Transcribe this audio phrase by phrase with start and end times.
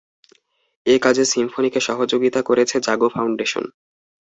[0.85, 3.65] এ কাজে সিম্ফনিকে সহযোগিতা করেছে জাগো ফাউন্ডেশন।